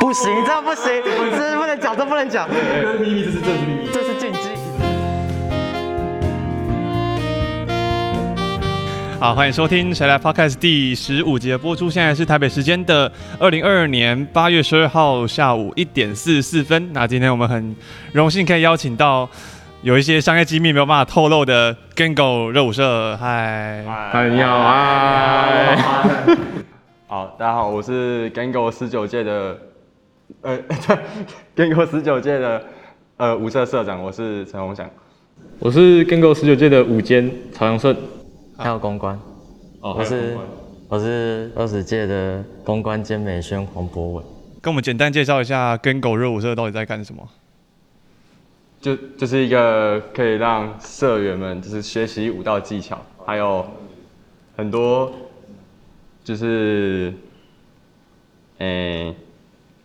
[0.00, 2.48] 不行，这样不行，这是不能讲，这不能讲。
[2.48, 4.38] 这是秘密，这是这是秘密，这是禁忌。
[9.20, 11.90] 好，欢迎收听《谁来 Podcast》第十五集的播出。
[11.90, 16.90] 现在是台北时间的二零二二年八月十二号下午一点四十四分。
[16.94, 17.76] 那今天我们很
[18.12, 19.28] 荣幸可以邀请到
[19.82, 23.14] 有一些商业机密没有办法透露的 Gango 热舞社。
[23.18, 25.76] 嗨，嗨，你好，嗨。
[27.06, 29.58] 好，大家好，我是 Gango 十九届的，
[30.42, 30.58] 呃，
[31.54, 32.64] Gengo 十九届的
[33.18, 34.88] 呃舞社社长，我是陈宏翔。
[35.58, 37.94] 我是 Gengo 十九届的舞监曹阳顺。
[38.56, 39.18] 还有公关，
[39.80, 40.36] 哦，我是
[40.88, 44.24] 我是二十届的公关兼美宣黄博伟，
[44.62, 47.26] 跟我们简单介绍一下 Gengo 热舞社到底在干什么？
[48.80, 53.66] 就就是一个可以让社员们就是学习舞蹈技巧，还有
[54.56, 55.12] 很多
[56.24, 57.12] 就是，
[58.58, 58.66] 诶、
[59.08, 59.14] 欸，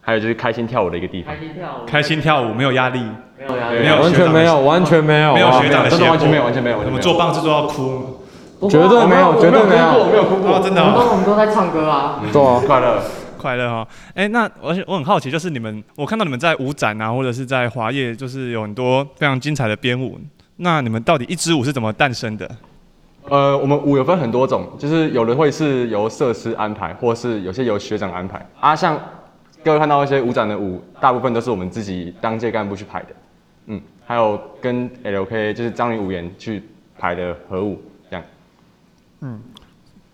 [0.06, 1.34] 还有就是开心跳舞的一个地方。
[1.34, 3.00] 开心跳舞，开心跳舞没有压力，
[3.38, 6.78] 没有压力，没有完全没有，完全没有，没有学长的真的完全没有，完全没有。
[6.78, 8.22] 我们做棒子做到哭。
[8.70, 10.82] 绝对没有，绝对没有，我没有哭过，真的。
[10.82, 13.02] 我们都在唱歌啊，对啊，快乐，
[13.38, 13.88] 快乐哈。
[14.14, 20.18] 哎，那而且我很好奇，就是你们，我看到你们在舞展啊，或者是在华业，就是有很多非常精彩的编舞。
[20.58, 22.50] 那你们到底一支舞是怎么诞生的？
[23.28, 28.44] 呃，我们舞有分很多种，就是有的会是由设施安排，或是有些由学长安排。
[28.60, 28.98] 啊，像
[29.66, 33.08] 各位看到一些舞展的舞，大部分都是我们自己当届干部去排的。
[33.66, 36.62] 嗯，还有跟 LK 就是张女舞员去
[37.00, 38.24] 排的合舞这样。
[39.22, 39.42] 嗯，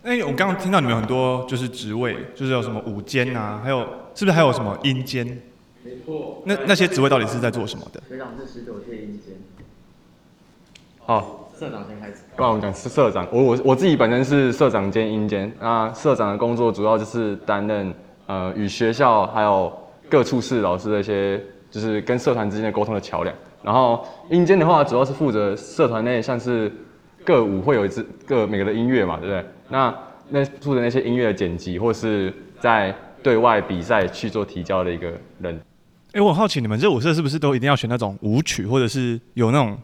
[0.04, 3.82] 哎，我刚刚听到你们有很多就是职位，就是有什么舞监啊，还有
[4.16, 5.28] 是不是还有什么音监？
[5.84, 6.42] 没错。
[6.46, 8.02] 那那些职位到底是在做什么的？
[8.08, 9.36] 学长是十九届音监。
[11.00, 12.20] 好，社长先开始。
[12.38, 15.52] 刚刚我们讲是社长，我我我自己本身是社长兼音监。
[15.60, 17.94] 那社长的工作主要就是担任
[18.32, 19.72] 呃与学校还有
[20.10, 23.36] 各处室老师的一些，就是跟社团之间的沟通的桥梁。
[23.62, 26.72] 然后音间的话，主要是负责社团内像是。
[27.24, 29.46] 各舞会有一支各每个的音乐嘛，对不对？
[29.70, 29.96] 那
[30.30, 32.92] 那负责那些音乐的剪辑，或是在
[33.22, 35.56] 对外比赛去做提交的一个人。
[36.14, 39.78] 哎、欸，我很好奇，你们热舞社是不是都一定要选那种舞曲，或者是有那种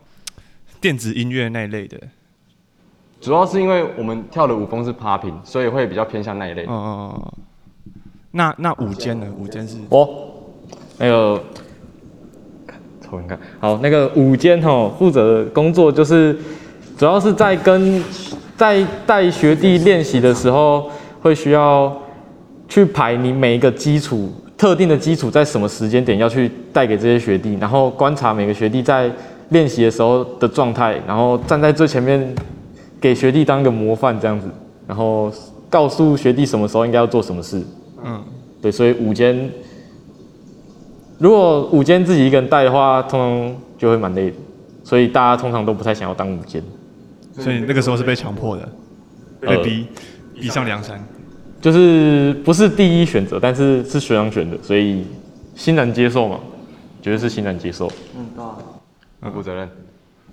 [0.82, 2.00] 电子音乐那一类的？
[3.22, 6.66] 主要是因为我们跳的舞风是 popping，所以会比较偏向那一类。
[6.68, 7.34] 嗯嗯嗯。
[8.32, 9.28] 那那五间呢？
[9.40, 10.10] 五间是我
[10.98, 11.42] 那个，
[13.02, 16.38] 瞅你看，好，那个五间哦，负责的工作就是。
[16.98, 18.04] 主要是在跟
[18.58, 20.90] 在带学弟练习的时候，
[21.22, 21.96] 会需要
[22.68, 29.12] 去排你每一个基础特定的基础在什么时间点要去带给这些学弟，然后观察每个学弟在
[29.50, 32.34] 练习的时候的状态，然后站在最前面
[33.00, 34.48] 给学弟当一个模范这样子，
[34.88, 35.32] 然后
[35.70, 37.62] 告诉学弟什么时候应该要做什么事。
[38.04, 38.24] 嗯，
[38.62, 39.50] 对，所以午间
[41.20, 44.38] 如果午间自己一个人带的话，通常就会蛮累的，
[44.84, 46.62] 所以大家通常都不太想要当午间。
[47.34, 48.70] 所以那个时候是被强迫的，
[49.42, 49.88] 被逼
[50.34, 51.00] 逼上梁山，
[51.62, 55.06] 就是不是第一选择，但是是学长选的，所以
[55.56, 56.40] 欣然接受嘛，
[57.02, 57.88] 绝对是欣然接受。
[58.16, 58.58] 嗯，对啊，
[59.24, 59.70] 要负责任。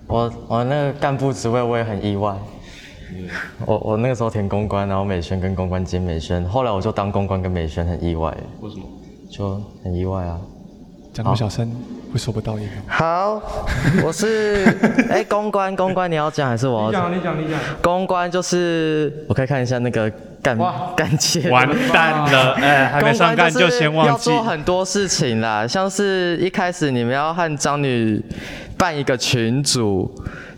[0.07, 2.64] 我我那个干部职位我也很意外，嗯、
[3.65, 8.35] 我我那个时候填公关，然后美宣跟公关兼美宣，后来我就当公关跟美宣，很意外。
[8.61, 8.83] 为什么？
[9.29, 10.39] 就很意外啊。
[11.13, 11.71] 讲那么小声。
[12.11, 12.71] 会收不到一个。
[12.87, 13.41] 好，
[14.01, 14.65] 我是
[15.11, 17.11] 哎、欸，公关，公关你要讲还是我要讲？
[17.11, 17.59] 你讲，你讲，你讲。
[17.81, 20.09] 公关就是，我可以看一下那个
[20.41, 20.57] 干
[20.95, 21.49] 干切。
[21.49, 24.11] 完蛋了， 哎、欸，还没上干就先忘记。
[24.11, 28.23] 要做很多事情啦，像是一开始你们要和张女
[28.77, 30.09] 办一个群组。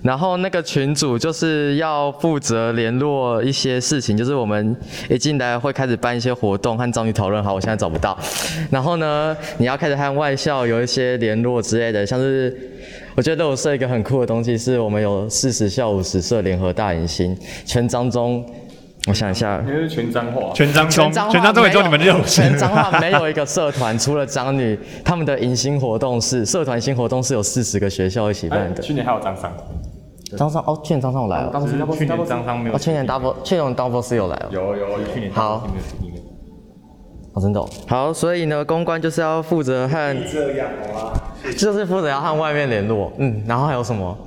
[0.07, 4.73] 然后那个群主就是要负责联络一些事情，就是我们
[5.09, 7.43] 一进来会开始办一些活动，和张女讨论。
[7.43, 8.17] 好，我现在找不到。
[8.71, 12.57] 然后呢，你要开始和外校有一些联络之类的，像是
[13.15, 18.45] 我觉得我设一个很酷的东西，是我们有四十校五十社联合大迎新，全彰中，
[19.07, 28.81] 我想一下，应该是全彰化，全彰中，全彰中也就你们六，全彰化没有一个社团，除了张女，他们的迎新活动是社团新活动是有四十个学校一起办的。
[28.81, 29.51] 去年还有张商。
[30.35, 31.49] 张商哦，去年张商有来哦。
[31.53, 32.75] 当时去年张商没有。
[32.75, 34.49] 哦，去年 double，去年 double 是有来哦。
[34.51, 35.31] 有有有，去年。
[35.31, 35.67] 好。
[37.33, 37.63] 哦，真的。
[37.87, 40.17] 好，所以呢，公关就是要负责和。
[40.31, 41.13] 这样啊？
[41.55, 44.17] 就是负责要和外面联络，嗯，然后还有什么？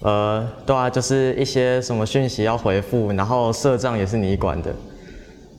[0.00, 4.70] 呃，对啊，就是一些什么讯息要回复，然后社账也是你管的。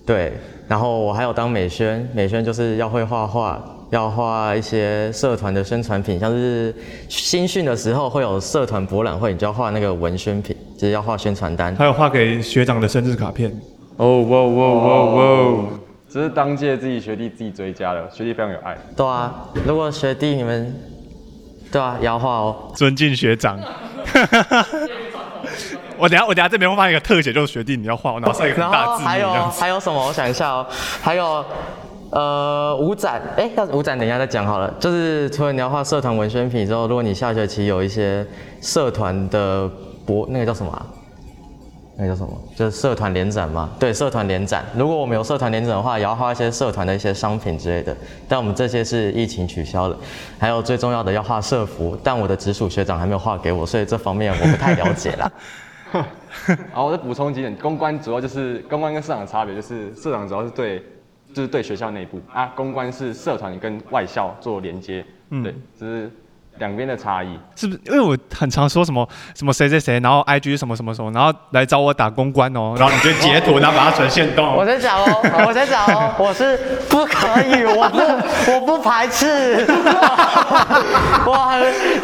[0.05, 0.33] 对，
[0.67, 3.63] 然后我还有当美宣，美宣就是要会画画。
[3.91, 6.73] 要画一些社团的宣传品，像是
[7.07, 11.73] 新训的时候会有社团博览会，你就要画那个文宣品，就是要画宣传单。
[11.75, 13.55] 还有画给学长的生日卡片。
[13.97, 15.63] 哦，哇哇哇哇！
[16.09, 18.75] 只是当届自己学弟自己追加的，学弟非常有爱。
[18.97, 20.75] 对啊，如果学弟你们，
[21.71, 23.59] 对啊，也要画哦，尊敬学长。
[25.97, 29.03] 我等下我等下这边会放一个特写，就是学弟你要画，我脑上一个大字。
[29.03, 30.07] 还有还有什么？
[30.07, 30.65] 我想一下哦，
[31.01, 31.43] 还有
[32.11, 34.73] 呃舞展，哎，要舞展等一下再讲好了。
[34.79, 38.25] 就是除了你要画社团文宣品之后，如果你下学期有一些
[38.61, 39.69] 社团的
[40.05, 40.85] 博，那个叫什么啊？
[41.97, 42.29] 那个叫什么？
[42.57, 43.69] 就是社团联展嘛。
[43.79, 44.65] 对，社团联展。
[44.75, 47.95] 如果我们有社团联展的话，也要画一些社团的一些商品之类的。
[48.27, 49.95] 但我们这些是疫情取消了。
[50.37, 55.31] 还有最重要的要画社服，但我的直属学长还没有画给我，所以这方面我不太了解啦。
[56.73, 57.55] 好，我再补充几点。
[57.55, 60.83] 公关主要就是公关跟社长的差别，就是社长主要是对，
[61.33, 66.11] 就是对学校内部啊，公关是社团跟外校做连接，嗯，对，就是。
[66.57, 67.81] 两边的差异是不是？
[67.85, 74.55] 因为我很常说什么什么谁谁谁，然后 IG 什么什么什么，然后来找我打公关哦，然后你就截图，然后把它传限动。
[74.55, 76.57] 我在讲哦，我在讲哦， 我是
[76.89, 79.65] 不可以，我不我不排斥，
[81.25, 81.55] 哇，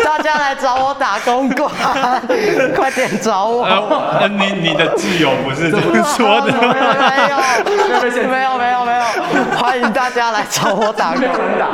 [0.03, 1.71] 大家来找我打公关，
[2.75, 3.63] 快点找我。
[3.63, 9.03] 呃，你你的挚友不是这么说的，没有没有没有没有，
[9.57, 11.69] 欢迎大家来找我打公关，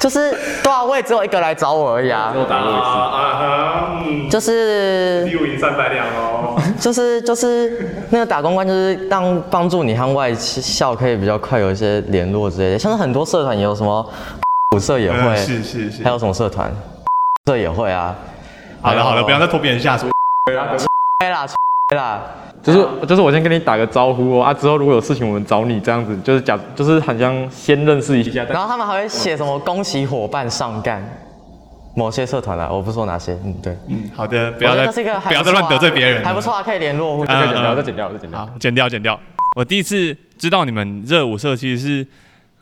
[0.00, 0.30] 就是
[0.62, 2.32] 对啊，我也只有一个来找我而已啊。
[2.34, 4.00] 又打过一次，啊
[4.30, 12.78] 就是第五赢三百两哦，就是 就是那个打公关，就是让帮助你和外校可以比较快有一些联络之类的。
[12.78, 14.04] 像是很多社团也有什么，
[14.74, 16.74] 舞社也会，是是是，还有什么社团，
[17.46, 18.16] 社也会啊。
[18.80, 20.08] 好了好了，不要再拖别人下水。
[20.46, 20.56] 对
[21.28, 21.46] 啦，
[21.96, 22.22] 啦，
[22.62, 28.44] 就是就是我先跟你打个招呼哦啊，之后如果有事情我们找你这样子，就是假就是好像先认识一下。
[28.44, 31.02] 然后他们还会写什么恭喜伙伴上干。
[31.92, 39.20] 某些社团啦，我不说哪些，嗯，对，嗯，好的，不要再不要再乱得罪别人，还不错啊，可以联络，再剪掉，再剪掉，再剪掉，好，剪掉，剪掉。
[39.56, 42.06] 我第一次知道你们热舞社其实是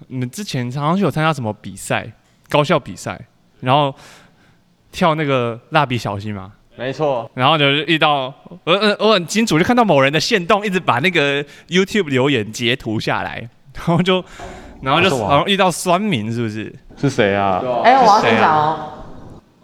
[0.07, 2.11] 你们之前好像是有参加什么比赛，
[2.49, 3.21] 高校比赛，
[3.61, 3.95] 然后
[4.91, 8.33] 跳那个蜡笔小新嘛，没错，然后就遇到
[8.63, 14.25] 我，我很清楚就看到某人的线动，一直把那个 YouTube 留言截图下来，然后就
[14.81, 16.73] 然后就好像遇到酸民，是不是？
[16.97, 17.61] 是谁啊？
[17.83, 18.79] 哎，我要先讲哦。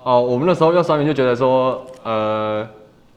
[0.03, 2.69] 哦，我们那时候要酸民就觉得说，呃，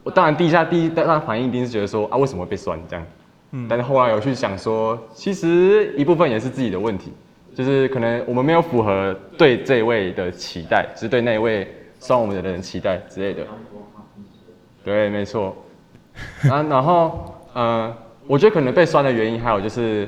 [0.03, 3.03] 我当然第一下第一当然反应一定是觉得说啊，为什么会被酸这样？
[3.51, 7.11] 嗯，但是后来有去想说，其实一部分也是自己的问题，
[7.55, 11.67] 就是可能我们没有符合对这一位的期待，只是对那一位
[11.99, 13.41] 酸我们的人期待之类的。
[14.88, 15.54] 对，没错。
[16.50, 17.94] 啊，然后呃，
[18.25, 20.07] 我觉得可能被酸的原因还有就是，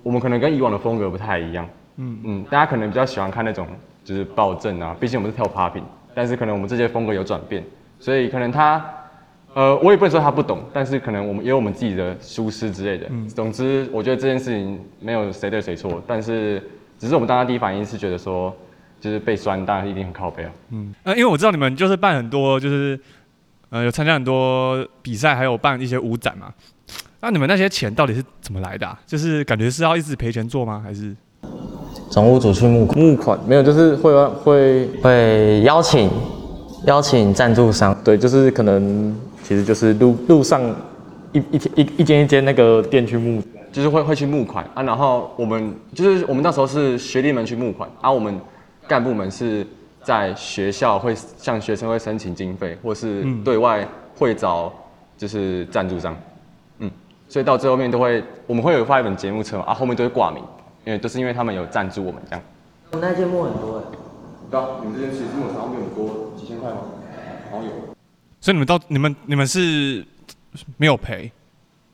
[0.00, 1.68] 我们可能跟以往的风格不太一样。
[1.96, 3.66] 嗯嗯，大家可能比较喜欢看那种
[4.04, 5.82] 就是暴政啊，毕竟我们是跳 popping。
[6.14, 7.64] 但是可能我们这些风格有转变，
[7.98, 8.84] 所以可能他，
[9.54, 13.08] 呃，我也不能说他不懂，但是可能我们也有我们自己的疏失之类的。
[13.10, 13.28] 嗯。
[13.28, 16.62] 总之，我觉得这件事情没有谁对谁错，但是
[16.96, 18.54] 只是我们当家第一反应是觉得说，
[19.00, 20.50] 就是被酸，当然一定很靠背啊。
[20.70, 20.94] 嗯。
[21.02, 22.98] 呃，因为我知道你们就是办很多，就是
[23.72, 26.52] 呃有参加很多比赛，还有办一些舞展嘛。
[27.20, 29.00] 那你们那些钱到底是怎么来的啊？
[29.06, 30.82] 就是感觉是要一直赔钱做吗？
[30.84, 31.16] 还是？
[32.10, 36.10] 总务组去募款，募款没有，就是会会会邀请
[36.84, 40.60] 邀请赞助商，对，就是可能其实就是路路上
[41.32, 43.42] 一一一一间一间那个店去募，
[43.72, 48.38] 就是会会去募款啊，然后我们就是我们那时候是学弟们去募款，啊，我们
[48.86, 49.66] 干部们是
[50.02, 54.72] 在学校会向学生会申请经费，或是对外会找
[55.16, 56.16] 就是赞助商，
[56.78, 56.90] 嗯，
[57.28, 60.42] 所以到最后面都会我们会有发一本节目册啊，后面都会挂名。
[60.84, 62.44] 因为都是因为他们有赞助我们这样。
[62.90, 63.84] 我那件募很多哎。
[64.50, 66.78] 对啊，你们这边其实募好像没有多几千块吗？
[67.52, 67.70] 好像有。
[68.40, 70.04] 所以你们到你们你们是
[70.76, 71.30] 没有赔？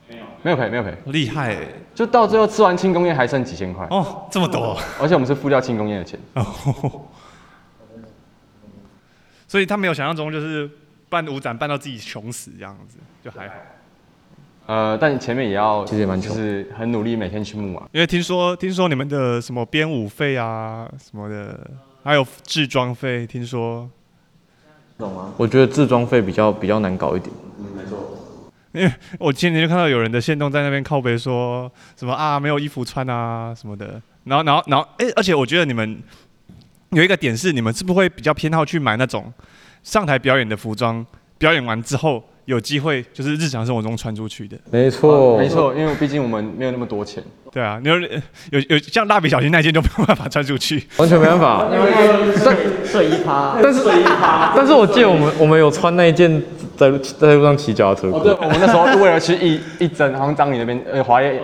[0.09, 0.95] 没有，没有赔，没有赔。
[1.05, 1.69] 厉害哎！
[1.95, 3.87] 就到最后吃完庆功宴还剩几千块。
[3.91, 4.75] 哦，这么多。
[4.99, 6.19] 而且我们是付掉庆功宴的钱。
[6.33, 7.03] 哦。
[9.49, 10.71] 所以他没有想象中就是
[11.09, 13.55] 办舞展办到自己穷死这样子，就还好。
[14.67, 17.88] 呃，但你前面也要，其实也蛮就是很努力，每天去募啊。
[17.90, 21.59] 因为听说，听说你们的什么编舞费啊，什么的，
[22.05, 23.88] 还有制装费，听说，
[24.99, 25.33] 懂吗？
[25.38, 27.35] 我觉得制装费比较比较难搞一点。
[27.59, 28.14] 嗯，没错。
[28.73, 34.00] 因为我前天就看到有人的线动在那边靠背说什么啊，没有衣服穿啊什么的。
[34.25, 35.99] 然后，然后，然后，哎，而且我觉得你们
[36.90, 39.33] 有一个点是，你们是不是会比较偏好去买那种
[39.83, 41.04] 上台表演的服装，
[41.38, 42.23] 表演完之后。
[42.49, 47.23] 有机会就是日常生活中穿出去的，没错，没错，因为毕竟我们没有那么多钱。
[47.52, 47.99] 对啊，你说
[48.50, 51.68] 有有像蜡笔小新那件就没有办法穿出去，完全没办法。
[51.71, 56.42] 因为睡睡衣趴，但是睡衣趴，但是我记得我们我们有穿那一件
[56.75, 58.11] 在在路上骑脚踏车。
[58.21, 61.38] 对，我们那时候是为了去一一针，好像张宇那边呃华业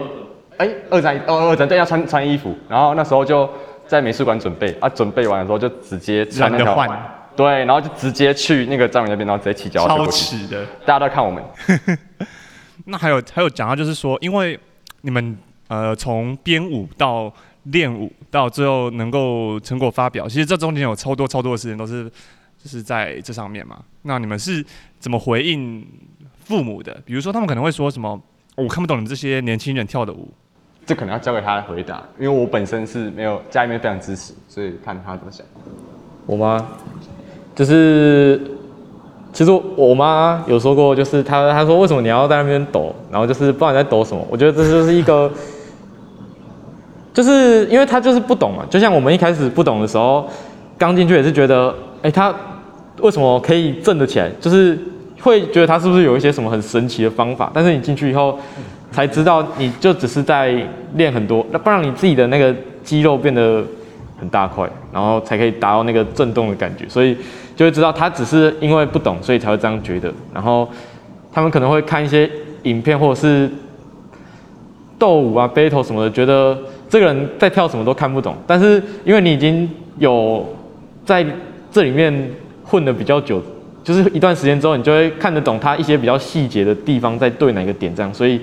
[0.57, 3.47] 哎、欸，二战哦，二战对，要穿穿衣服，然后那时候就
[3.95, 6.75] 在美术馆准备啊，准备完的时候就直接穿那条，
[7.37, 10.13] 对，然后就直接去那个张宇那边，然后直接起脚踏车过去。
[10.13, 11.41] 超耻的，大家都在看我们。
[12.87, 14.59] 那还有还有讲到就是说，因为
[15.03, 17.33] 你们呃从编舞到
[17.65, 22.11] 练舞到最后能够成果发表，其实这中间有超多超多的时间都是
[22.59, 23.81] 就是在这上面嘛。
[24.03, 24.65] 那你们是
[24.99, 25.87] 怎么回应
[26.45, 27.01] 父母的？
[27.07, 28.11] 比如说他们可能会说什么，
[28.57, 30.35] 哦，我看不懂你们这些年轻人跳的舞。
[30.87, 35.47] 这可能要交给他来回答，因为我本身是没有家里面非常支持，所以看他怎么想。
[36.27, 36.63] 我妈
[37.55, 38.41] 就是，
[39.33, 44.27] 其实我妈有说过，就是她她说为什么你要在那边抖，然后就是不知道你在抖什么。
[44.31, 45.31] 我觉得这就是一个，
[47.13, 50.29] 就是因为她就是不懂嘛，就像我们一开始不懂的时候，
[50.77, 52.35] 刚进去也是觉得，哎，她
[53.01, 54.79] 为什么可以震得起来，就是
[55.21, 58.39] 会觉得她是不是有一些什么很神奇的方法，但是你进去以后。
[58.95, 60.55] 才知道你就只是在
[60.95, 63.65] 练很多，那不然你自己的那个肌肉变得
[64.21, 67.17] 很大块，然后才可以达到那个震动的感觉，所以
[67.57, 70.13] 就会知道他只是因为不懂，所以才会这样觉得。
[70.33, 70.69] 然后
[71.33, 72.31] 他们可能会看一些
[72.63, 73.51] 影片或者是
[74.97, 76.57] 斗舞啊、battle 什么的，觉得
[76.89, 78.37] 这个人在跳什么都看不懂。
[78.47, 80.47] 但是因为你已经有
[81.05, 81.27] 在
[81.73, 82.31] 这里面
[82.63, 83.43] 混的比较久，
[83.83, 88.41] 就是一段时间之后，你就会看得懂他一些比较细节的地方在对哪个点这样，所以。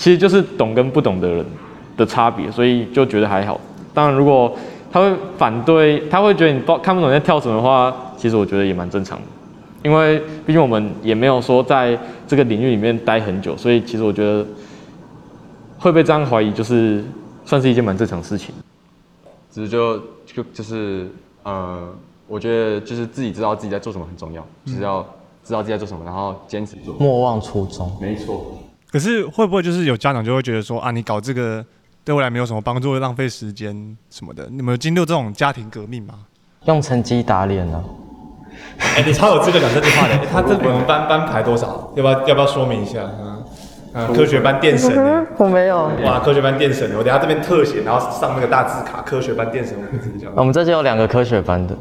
[0.00, 1.44] 其实就是懂跟不懂的人
[1.94, 3.60] 的差别，所以就觉得还好。
[3.92, 4.56] 当然，如果
[4.90, 9.24] 他会反对，他会觉得你不看不懂你在跳什么的话，其实我觉得也蛮正常的。
[9.82, 14.42] 因为毕竟我们也没有说在这个领域里面待很久，所以其实我觉得
[15.78, 17.04] 会被这样怀疑，就是
[17.44, 18.54] 算是一件蛮正常的事情。
[19.50, 21.10] 只是就就就是
[21.42, 21.86] 呃，
[22.26, 25.04] 我觉得就是自己知道自己在做什么很重要，就是要
[25.44, 27.94] 知道自己在做什么，然后坚持做，莫忘初衷。
[28.00, 28.56] 没错。
[28.92, 31.64] 可是会不会就是有家长就会觉得说啊，你搞这个
[32.04, 34.48] 对未来没有什么帮助，会浪费时间什么的？
[34.50, 36.14] 你们有经历这种家庭革命吗？
[36.64, 37.84] 用成绩打脸呢？
[38.78, 40.14] 哎、欸，你超有资格讲这句话的。
[40.14, 41.92] 欸、他这我们班班排多少？
[41.96, 43.00] 要不要要不要说明一下？
[43.20, 43.44] 嗯
[43.92, 45.90] 啊，科学班电神、欸，我没有。
[46.04, 50.32] 哇，科学班电神，我等下这边特写，然后上那个大字卡，科学班电神，我们自己讲。
[50.36, 51.76] 我们这届有两个科学班的。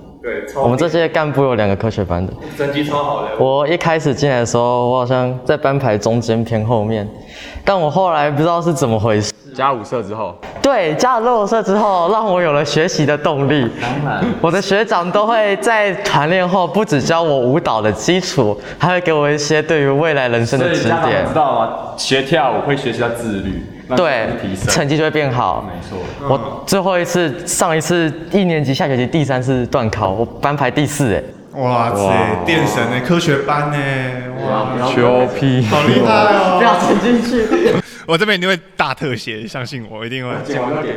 [0.54, 2.34] 对，我们这届干部有两个科学班的。
[2.58, 3.30] 成绩超好的。
[3.40, 7.08] 我一开始进来的时候，我好像在班排中间偏后面，
[7.64, 9.34] 但我后来不知道是怎么回事。
[9.56, 13.70] 加舞社之后，对，加了舞社之后，让我有了学习的动力。
[13.82, 21.26] 当然，我的学长都会在团练后，不只教我舞蹈的基础，还会给我一些对于未来人生的指点。
[21.28, 21.70] 知道吗？
[21.98, 23.62] 学跳舞会学习到自律，
[23.96, 24.30] 对，
[24.68, 25.66] 成绩就会变好。
[25.68, 25.98] 没错。
[26.28, 31.24] 我最后一次，上一次一年级下学期第三次段考，我班排第四，哎。
[31.60, 36.58] 哇塞，电神哎，科学班哎，哇，牛皮，好厉害哦！
[36.60, 37.74] 不要沉进去。
[38.06, 40.34] 我这边一定会大特写，相信我，一定会。
[40.46, 40.96] 剪完点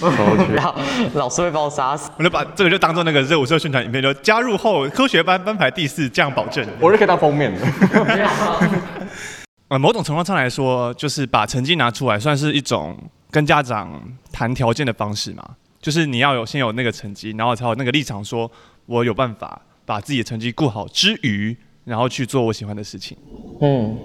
[0.00, 0.74] 不要，
[1.14, 2.10] 老师会把我杀死。
[2.18, 6.66] 我就把这个就当做那个热舞社宣传影片，就加入后科学班班排第四，这样保证。
[6.80, 7.60] 我是可以当封面的。
[9.68, 12.96] 呃，某种程度上来说，就是把成绩拿出来，算是一种
[13.30, 14.00] 跟家长
[14.32, 15.56] 谈条件的方式嘛。
[15.80, 18.50] 就是你要有先有那个成绩，然后才有那个立场，说
[18.86, 23.16] 我有办法把自己的成绩顾好之余，然后去做我喜欢的事情。
[23.60, 23.96] 嗯。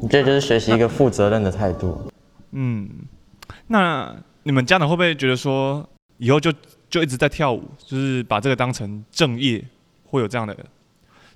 [0.00, 2.00] 你这就是学习一个负责任的态度。
[2.52, 2.88] 嗯，
[3.66, 5.84] 那你们家长会不会觉得说，
[6.18, 6.52] 以后就
[6.88, 9.60] 就一直在跳舞，就是把这个当成正业，
[10.04, 10.56] 会有这样的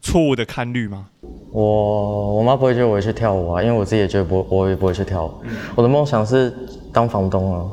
[0.02, 1.06] 错误的看虑吗？
[1.52, 5.32] 我我妈不会觉得我会去跳舞啊，因为我自己也觉得不，我也不会去跳舞。
[5.44, 6.52] 嗯、我的梦想是
[6.92, 7.64] 当房东啊。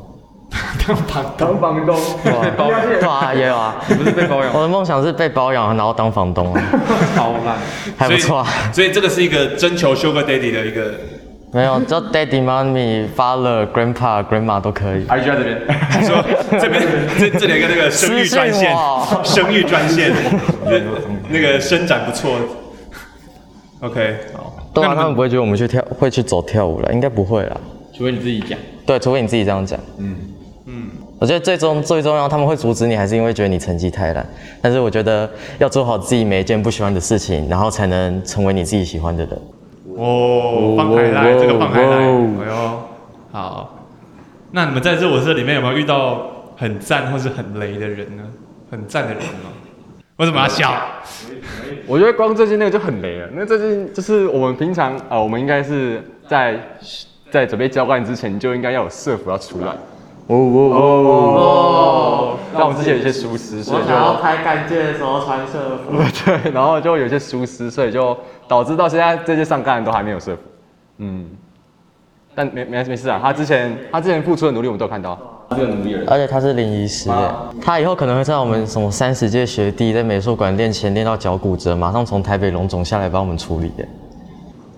[0.86, 3.76] 当房当房东，对包养，对啊，也有啊。
[3.88, 4.52] 你不是被包养？
[4.54, 6.62] 我的梦想是被包养，然后当房东啊。
[7.14, 7.56] 好烂，
[7.96, 8.46] 还不错啊。
[8.72, 10.94] 所以这个是一个征求 Sugar Daddy 的一个。
[11.52, 15.04] 没有，叫 Daddy、Mommy、Father、Grandpa、Grandma 都可以。
[15.06, 15.60] IG 在这边。
[16.04, 16.24] 说
[16.58, 16.82] 这边
[17.18, 18.72] 这这里有个那个生育专线，
[19.24, 20.12] 生育专线，
[21.28, 22.38] 那个伸展不错。
[23.80, 24.56] OK，好。
[24.72, 27.56] 对啊，他们不会觉得我们去跳会去走跳舞了，应该不会啦。
[27.92, 28.56] 除非你自己讲。
[28.86, 29.78] 对，除非你自己这样讲。
[29.98, 30.16] 嗯。
[31.18, 34.24] 我觉得最终最重要，他们会阻止你，还是因为觉得你成绩太烂。
[34.62, 35.28] 但是我觉得
[35.58, 39.38] 要做好自己每一件不喜欢的事情，然后才能成为你自己喜欢的人。
[40.02, 42.82] 哦，放开来，这个放开来，哎呦，
[43.32, 43.76] 好。
[44.50, 46.26] 那你们在热舞社里面有没有遇到
[46.56, 48.22] 很赞或是很雷的人呢？
[48.70, 49.50] 很赞的人吗？
[50.16, 50.72] 为什么要笑？
[51.86, 53.28] 我觉得光最近那个就很雷了。
[53.34, 56.58] 那最近就是我们平常啊、呃，我们应该是在
[57.30, 59.74] 在准备交换之前，就应该要有社服要出来。
[60.32, 60.76] 哦哦
[61.40, 62.36] 哦！
[62.54, 65.92] 那我们之前有些疏失，所以就然后拍干净的时候穿社服。
[66.24, 70.42] 对，然后就有些疏失，所以就导致到现在这些上干的都还没有社服。
[70.98, 71.26] 嗯，
[72.32, 75.18] 但没没没事啊，他之前他之前付出的努力我们都看到，
[75.48, 76.04] 他是个努力的。
[76.06, 77.10] 而且他是临医师，
[77.60, 83.88] 他以后可能会在我们什么三十届学弟在美术馆练前练到脚骨折，马上从台北龙总下来帮我们处理耶。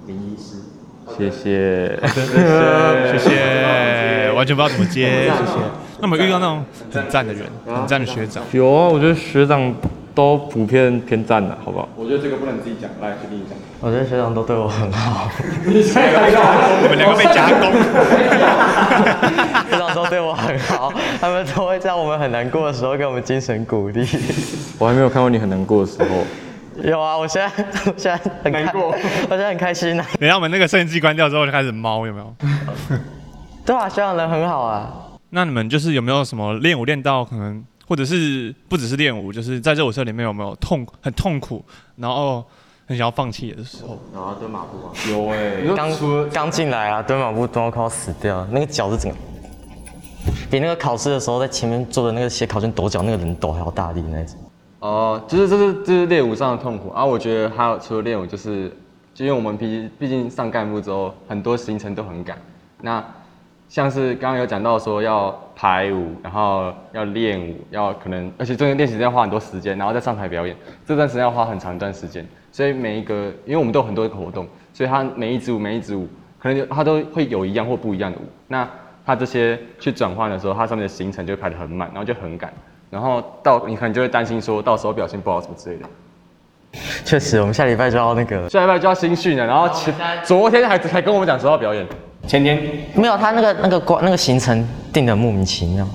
[0.07, 0.52] 林医师，
[1.31, 1.99] 谢谢，
[3.13, 5.53] 谢谢， 完全不知道怎么接，谢谢。
[6.01, 9.73] 那么遇到那种很赞的人，很赞的学长，有啊，我觉得学长
[10.15, 11.89] 都普遍偏赞的，好不好？
[11.97, 13.57] 我觉得这个不能自己讲，来学弟你讲。
[13.81, 15.29] 我觉得学长都对我很好，
[15.65, 17.73] 我们两个被夹攻。
[19.71, 24.07] 学长都对我很好，他们都会在我们很难过的时候给我们精神鼓励。
[24.79, 26.25] 我还没有看过你很难过的时候。
[26.83, 30.07] 有啊，我现在 我现在很难过，我现在很开心啊。
[30.19, 32.35] 等下我们那个摄影机关掉之后就开始猫，有没有？
[33.65, 34.93] 对啊，香港人很好啊。
[35.31, 41.65] 那你们就是有没有什么练舞练到可能，或者是不只是练舞，就是在热舞社里面有没有痛很痛苦，
[41.97, 42.45] 然后
[42.89, 43.99] 很想要放弃的时候？
[44.13, 45.91] 然后蹲马步啊，有哎、刚
[46.31, 49.17] 刚进来啊，蹲马步蹲到快要死掉，那个脚是整个
[50.51, 54.37] 比那个考试的时候在前面坐的那个写考卷抖脚那个人抖还要大力那种。
[54.83, 57.05] 哦，就是这是这是练舞上的痛苦啊！
[57.05, 58.69] 我觉得还有除了练舞，就是
[59.15, 62.37] 就因为我们毕毕竟上干部之后，很多行程都很赶。
[62.81, 63.05] 那
[63.69, 72.27] 像是刚刚有讲到说要排舞，然后要练舞，要可能而且中间练习要花很多时间，然后再上台表演，这段时间要花很长一段时间。
[72.51, 76.09] 所以每一个，因为我们都有很多个活动，所以他每一支舞每一支舞
[76.41, 78.23] 可能他都会有一样或不一样的舞。
[78.49, 78.69] 那
[79.07, 82.53] 他这些去转换的时候，他上面的行程就排得很满，然后就很赶。
[82.93, 85.87] 然后到你可能就会担心说，到时候表现不好什么之类的。
[87.07, 89.47] 确实，我们下礼拜就要那个，下礼拜就要新训了。
[89.47, 91.87] 然后前昨天还还跟我们讲说要表演，
[92.27, 92.63] 前天
[92.95, 95.89] 没有他那个那个关那个行程定的莫名其妙，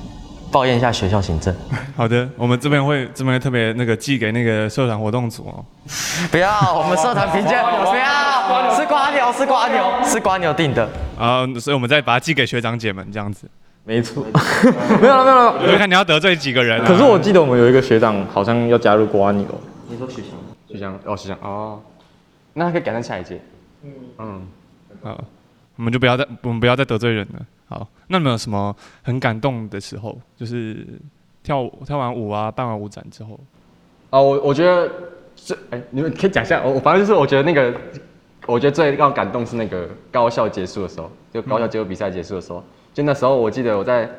[0.51, 1.55] 抱怨一下学校行政。
[1.95, 5.63] 好的，我们这边会这边会特别那个寄给那个社团活动组哦。
[6.31, 10.83] 不要，我们社团评鉴不要，是瓜牛是瓜牛是瓜牛定的。
[11.15, 13.47] 啊、呃，所以我们再把它寄给学长姐们这样子。
[13.87, 14.21] 没错，
[15.01, 16.85] 没有了没有了，我就看你要得罪几个人、啊。
[16.85, 19.47] 可是我记得我们有一个学长好像要加入蜗牛。
[19.87, 20.31] 你说徐翔？
[20.67, 21.79] 徐翔哦徐翔哦，
[22.51, 23.39] 那他可以改成下一届。
[23.83, 24.41] 嗯嗯，
[25.01, 25.23] 好，
[25.77, 27.45] 我们就不要再我们不要再得罪人了。
[27.69, 30.19] 好，那有没有什么很感动的时候？
[30.35, 30.85] 就是
[31.41, 33.39] 跳舞跳完舞啊，办完舞展之后。
[34.09, 34.91] 哦，我我觉得
[35.33, 36.61] 这哎、欸，你们可以讲一下。
[36.61, 37.73] 我我反正就是我觉得那个，
[38.45, 42.59] 我觉得最让我感动是那个高校结束的时候，就高校结束比赛结束的时候。
[42.59, 42.63] 嗯
[42.97, 44.09] 就那时候，我记得我在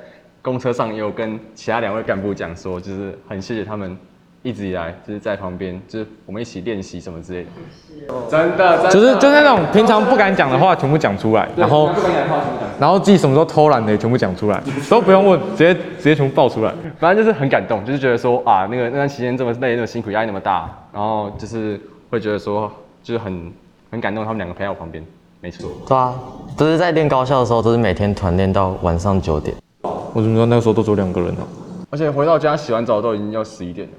[0.40, 3.98] 公车上也有跟其他两位干部讲说，就是很谢谢他们
[4.44, 7.48] 一直以来就是在旁边，就是我们一起练习什么之类的。
[8.30, 11.90] 真的，就是就是那种平常不敢讲的话全部讲出来，然后
[12.78, 16.72] 然后自己什么时候偷懒的也全部讲出来，都不用问，直接直接全部爆出来。
[17.00, 22.70] 反正就是很感动，就是觉得说啊，那个那段期间这么累，那么辛苦，压力那么大，然后就是会觉得说，
[23.02, 23.52] 就是很
[23.90, 25.04] 很感动，他们两个陪在我旁边。
[25.40, 26.14] 没错，对啊，
[26.56, 29.54] 不是在练高校的时候，都是每天团练到晚上九点。
[29.82, 31.42] 我怎么知道那个时候都只有两个人呢？
[31.90, 33.94] 而且回到家洗完澡都已经要十一点了，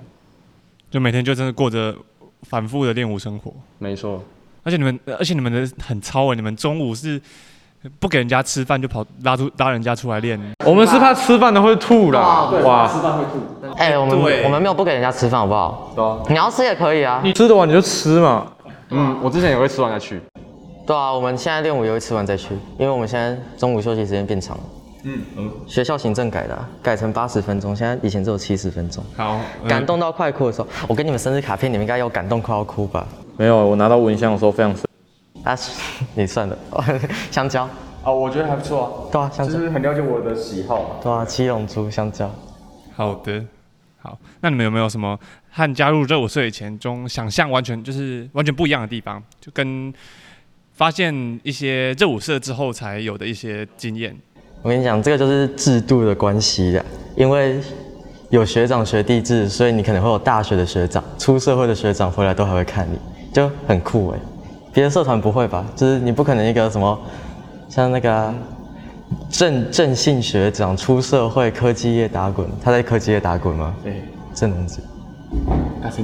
[0.92, 1.96] 就每天就真的过着
[2.44, 3.54] 反复的练舞生活。
[3.78, 4.22] 没错，
[4.64, 7.20] 而且你们，而且你们的很操诶，你们中午是
[8.00, 10.38] 不给人家吃饭就跑拉出拉人家出来练。
[10.66, 13.74] 我们是怕吃饭的会吐啦，哇，吃饭会吐。
[13.78, 15.92] 哎、欸，我们我们没有不给人家吃饭好不好？
[15.96, 18.46] 对啊，你要吃也可以啊，你吃得完你就吃嘛。
[18.90, 20.20] 嗯，我之前也会吃完再去。
[20.90, 24.64] 对啊，我们现在练舞也会吃完再去，因为我们现在中午休息时间变长了。
[25.04, 29.04] 嗯嗯，学校行政改的、啊，改成八十分钟，现在以前只有七十分钟。
[29.16, 33.08] 好，嗯、感动到快哭的时候，我给你们生日卡片，你们应该有感动快要哭吧？
[33.38, 34.76] 没有，我拿到蚊香的时候非常。
[35.44, 35.56] 啊，
[36.16, 36.58] 你算了，
[37.30, 37.66] 香蕉。
[37.66, 37.72] 啊、
[38.06, 38.90] 哦，我觉得还不错啊。
[39.12, 39.54] 对啊，香蕉。
[39.54, 40.90] 就是很了解我的喜好啊。
[41.04, 42.28] 对啊，七龙珠香蕉。
[42.96, 43.46] 好的，
[44.00, 45.16] 好，那你们有没有什么
[45.52, 49.22] 和加入热舞社以前中想象完全就是完全不一样的地方？
[49.40, 49.94] 就跟。
[50.80, 51.14] 发现
[51.44, 54.16] 一些热舞社之后才有的一些经验。
[54.62, 56.86] 我跟你讲，这个就是制度的关系的，
[57.18, 57.60] 因为
[58.30, 62.98] 有学长学弟制，所以你可能会有大学的学长、出社会的学长回来都还会看你，
[63.34, 64.20] 就很酷哎。
[64.72, 65.66] 别的社团不会吧？
[65.76, 66.98] 就是你不可能一个什么
[67.68, 68.34] 像那个
[69.30, 73.76] 郑郑姓学长出社会科技业打滚，他在科技业打滚吗？
[73.84, 74.02] 对，
[74.34, 74.82] 郑龙子。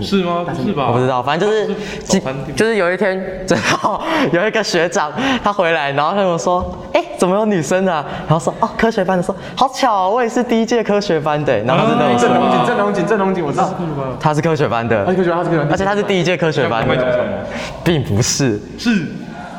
[0.04, 0.46] 是吗？
[0.56, 0.88] 是吧？
[0.88, 1.68] 我不知道，反正就是，
[2.06, 2.20] 就，
[2.56, 5.12] 就是有一天， 正好有一个学长
[5.44, 13.74] 他回来，然后他跟我说：“哎、欸，怎么有女生啊？”然后说：“哦，科学班的。”说：“好巧，我也是第一届科学班的。”然后是那种郑龙景，郑龙景，郑龙景，我知道，
[14.20, 17.46] 他是科学班的，他是科学班，他是科学班，而且他是第一届科学班的，
[17.84, 19.06] 并不是，是。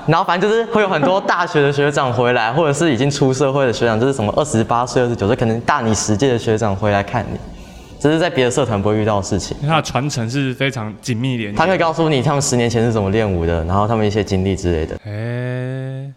[0.06, 7.55] 然后反正就是会有很多大学的学长回来，或者是已经出社会的学长，就是什么二十八岁、二十九岁，可能大你十届的学长回来看你。
[8.06, 9.56] 这是在别的社团不会遇到的事情。
[9.62, 11.58] 他的传承是非常紧密连接。
[11.58, 14.96] 他可以告诉你他们十年前是怎么练舞的，然后他们一些经历之类的。
[15.04, 16.12] 哎，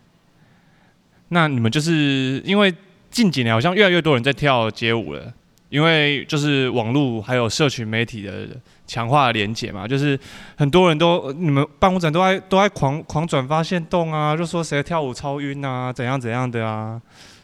[1.29, 2.71] 那你们就是因为
[3.09, 5.33] 近几年好像越来越多人在跳街舞了，
[5.69, 8.47] 因为就是网络还有社群媒体的
[8.85, 10.19] 强化连接嘛，就是
[10.57, 17.01] 很多人都你们办舞展都在都在狂狂转发现动啊，就说谁跳舞超晕啊，怎样怎样的啊，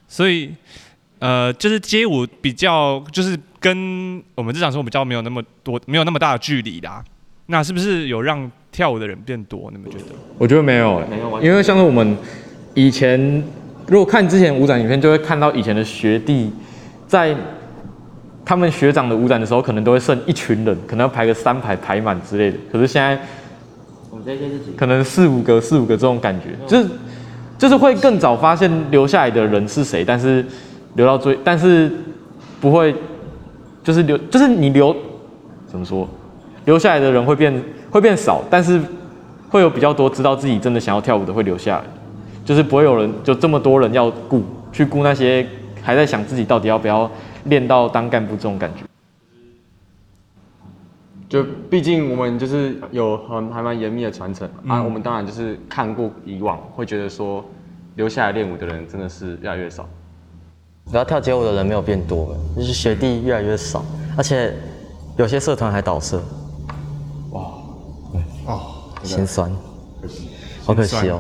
[0.08, 0.54] 所以
[1.18, 7.04] 呃，就是街舞比较就是跟我们日常生活比较没有那么多没有那么大的距离啦。
[7.48, 9.72] 那是不是有让跳舞的人变多？
[9.72, 10.14] 你们觉得？
[10.38, 12.16] 我觉得没有、欸，没有，因为像是我们
[12.76, 13.44] 以前
[13.88, 16.54] 如果看之前舞展影片，就会看到以前的学弟
[17.08, 17.36] 在
[18.46, 22.58] 他们学长的舞展的时候，可能都会剩一群人，可能要排个三排排满之类的。
[22.72, 23.20] 可是现在
[24.12, 24.74] 我们这些是几？
[24.78, 26.90] 可能四五个、四五个这种感觉，就是
[27.58, 30.46] 就是会更早发现留下来的人是谁，但是
[30.94, 31.92] 留到最，但是
[32.62, 32.94] 不会
[33.86, 34.94] 就是留，就是你留
[35.68, 36.06] 怎么说？
[36.66, 38.82] 留下来的人会变会变少，但是
[39.50, 41.84] 会有比较多知道自己真的想要跳舞的会留下来，
[42.44, 45.48] 就是不会有人就这么多人要顾去顾那些
[45.84, 47.10] 还在想自己到底要不要
[47.44, 48.84] 练到当干部这种感觉。
[51.30, 57.46] 就毕竟我们就是有很还蛮严密的传承、嗯、啊，我们当然就是看过以往，会觉得说
[57.96, 59.88] 留下来练舞的人真的是越来越少，
[60.92, 63.84] 然后跳街舞的人没有变多，就是学弟越来越少，
[64.16, 64.54] 而且
[65.18, 66.24] 有些社团还倒社。
[68.48, 69.52] 哦，心酸，
[70.64, 71.20] 好可惜哦。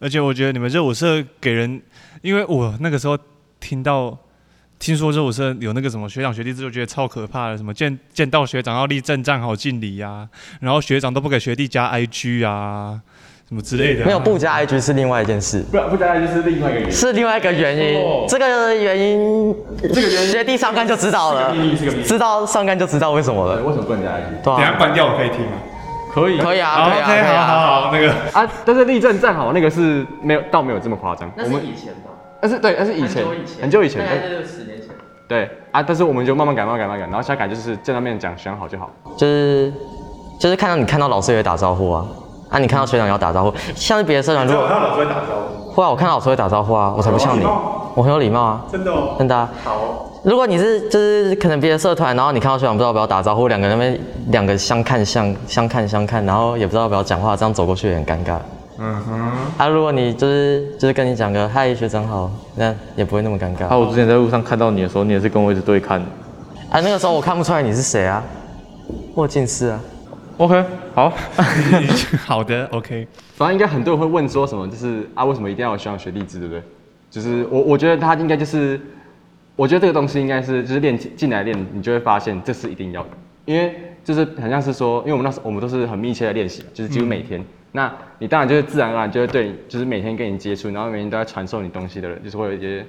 [0.00, 1.80] 而且我觉得你们热舞社给人，
[2.22, 3.18] 因为我那个时候
[3.60, 4.16] 听到，
[4.78, 10.26] 听说热舞社有那个什么学长学弟制，就觉得超可怕的，什么见见到学长要立正站好敬礼呀，
[10.60, 13.00] 然后学长都不给学弟加 IG 啊，
[13.48, 14.06] 什么之类的、啊。
[14.06, 18.00] 没有不加 IG 是另外一件事，不不加 IG 是另外一个原因，是另外一个原因。
[18.00, 21.54] 哦、这个原因，这个原因学弟上杆就知道了，
[22.04, 23.62] 知道上杆就知道为什么了。
[23.62, 24.44] 为什么不能加 IG？
[24.44, 25.52] 等下关掉我可以听吗？
[26.12, 31.28] 可以可以啊，可以啊，OK，好好好，那个啊，但是立正站好那个是没有，倒没有这么夸张。
[31.36, 33.24] 那是以前吧，但是对，那是以前，
[33.60, 34.90] 很久以前，大概是十年前。
[35.26, 38.88] 对啊，但是我们就慢慢改，慢慢改，慢慢改，然后现在改就是见到面讲选好就好。
[39.16, 39.72] 就是
[40.38, 42.06] 就是看到你看到老师也会打招呼啊，
[42.54, 45.26] 啊，你看到学长也要打招呼，像是别的社团如果看到老师会打招
[45.66, 47.44] 呼，会啊，我看到老师会打招呼啊，我才不像你，
[47.96, 50.08] 我很有礼貌啊，真的哦，真的啊，好。
[50.22, 58.36] 如果你是就是可能别的社团，然后你看到学长不知道要不要打招呼，两个人那边两个相看相相看相看，然后也不知道要不要讲话，这样走过去也很尴尬。
[58.78, 59.32] 嗯哼。
[59.58, 63.66] 啊，如果你就是就是跟你讲个嗨学长好，那也不会那么尴尬。
[63.66, 66.00] 啊，我之前在路上看到你的时候，你也是跟我一直对看。
[66.70, 68.22] 啊，那个时候我看不出来你是谁啊，
[69.12, 69.80] 我近视啊。
[70.36, 71.12] OK，好。
[72.24, 73.06] 好的，OK。
[73.34, 76.62] 反正应该很多人会问说什么，就是啊为什么一定要有学长学弟制，对不对？
[77.10, 78.80] 就是我我觉得他应该就是。
[79.56, 83.10] 我觉得这个东西应该是，就是练进来练，你就会发现这是一定要的，
[83.44, 92.84] 因为就是很像是说，因为我们那时我们都是很密切的练习，就是几乎每天，嗯、那你当然就是自然而然就会对，就是每天跟你接触，然后每天都在传授你东西的人，就是会有一些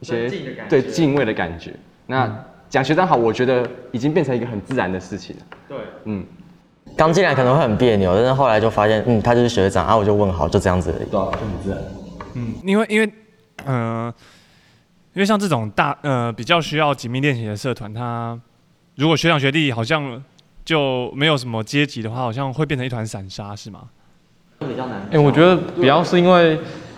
[0.00, 0.28] 一些
[0.68, 1.72] 对敬畏的感觉。
[2.08, 2.28] 那
[2.68, 5.42] 讲学长好，我觉得已经变成一个很自然的事情了。
[5.68, 6.24] 对，嗯，
[6.96, 11.78] 刚进来可能会很别扭，但是后来就发现，嗯，他就是学长啊，我就问好，就这样子而已，对、啊，就很自然。
[12.34, 13.06] 嗯，因为因为
[13.64, 14.06] 嗯。
[14.06, 14.14] 呃
[15.12, 18.38] 因为像这种大呃比较需要紧密练习的社团，他
[18.94, 20.22] 如果学长学弟好像
[20.64, 23.80] 就没有什么阶级的话，好像会变成一团散沙，是吗？
[24.60, 24.98] 比较难。
[25.10, 26.56] 哎、欸，我觉得比较是因为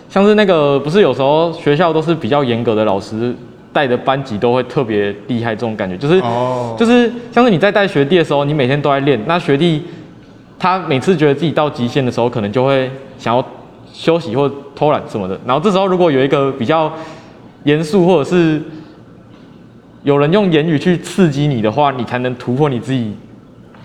[0.09, 3.35] 像是那个不是有时候学校都是比较严格的老师
[3.73, 6.77] 带的班级都会特别厉害，这种感觉就是、oh.
[6.77, 9.83] 就是像是你在带学弟的时候，你每天都在练，那学弟
[10.59, 13.43] 他每次觉得自己到极限的时候，可能就会想要
[13.91, 16.91] 休息或偷懒什么的，然后这时候如果有一个比较
[17.63, 18.61] 严肃，或者是
[20.03, 23.15] 有人用言语去刺激你的话，你才能突破你自己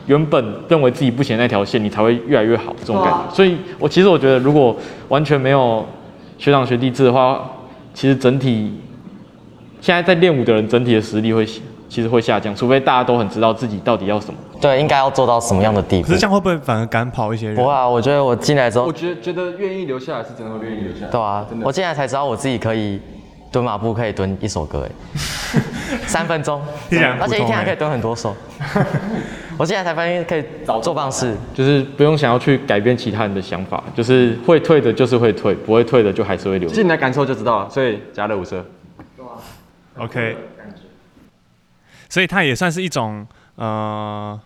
[0.06, 3.34] 原本认为自己不行那条线，你才会越来越好这种感觉。
[3.34, 4.76] 所以，我其实我觉得，如果
[5.08, 5.86] 完全没有
[6.38, 7.48] 学长学弟制的话，
[7.94, 8.72] 其实整体
[9.80, 11.46] 现在在练舞的人整体的实力会
[11.88, 14.34] 其实会下降，除非大家都很知道自己到底要什么。
[14.60, 16.08] 对，应该要做到什么样的地步？
[16.08, 17.56] 可是这样会不会反而赶跑一些人？
[17.56, 21.10] 不会啊，我觉得我进来之后，我觉得觉得愿意留下来是真的会愿意留下来。
[21.10, 23.00] 对啊，我进来才知道我自己可以。
[23.50, 25.18] 蹲马步可以蹲一首歌哎，
[26.06, 26.60] 三分钟，
[27.18, 28.36] 而且一天还可以蹲很多首。
[29.56, 36.68] 我现在才发现可以找做棒式， 就是不用想要去改变其他人的想法，就是会退的，就是会退；不会退的，就还是会留。
[36.68, 37.70] 进来感受就知道了。
[37.70, 38.62] 所以加热舞社
[39.98, 40.36] ，OK，
[42.08, 44.40] 所以它也算是一种呃。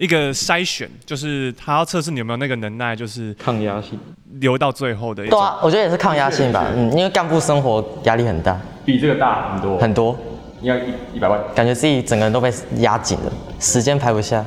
[0.00, 3.98] 一个筛选，就是它要测试你有没有那个能耐，就是抗压性，
[4.34, 5.28] 留到最后的一。
[5.28, 10.16] 对啊，我觉得也是抗压性吧，嗯，因为干部生活压力很大，比这个大很多，很多，
[10.60, 14.44] 你要一一百万，感觉自己整个人都被压紧了，时间排不下。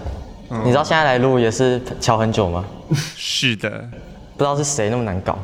[0.52, 2.64] 嗯、你知道现在来录也是乔很久吗？
[3.18, 3.70] 是的，
[4.38, 5.38] 不知道是谁那么难搞。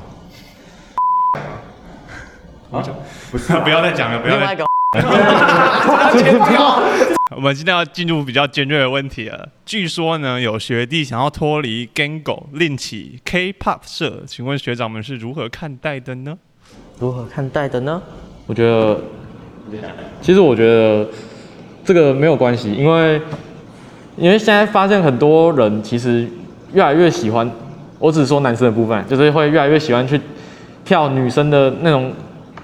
[2.71, 2.81] 啊，
[3.29, 4.39] 不是， 不要再讲了，不要再。
[4.39, 4.65] 另外一个。
[7.35, 9.47] 我们今天要进入比较尖锐的问题了。
[9.65, 16.37] 据说呢，有学弟想要脱离 Gango，另起 K-pop 社，请问学长们是如何看待的呢？
[16.99, 18.01] 如何看待的呢？
[18.47, 18.99] 我觉得，
[20.21, 21.07] 其实我觉得
[21.85, 23.21] 这个没有关系，因为
[24.15, 26.27] 因为现在发现很多人其实
[26.73, 27.49] 越来越喜欢，
[27.99, 30.19] 我只是说男生的部分，就是会越来越喜欢去
[30.83, 32.11] 跳女生的那种，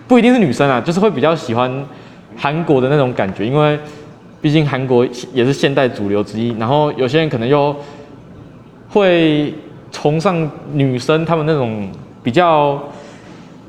[0.08, 1.86] 不一定是女生啊，就是会比较喜欢
[2.38, 3.78] 韩国的那种感觉，因为
[4.41, 7.76] 毕竟韩国也是现代主流之一，然后有些人可能又
[8.89, 9.54] 会
[9.91, 11.89] 崇尚女生她们那种
[12.22, 12.82] 比较。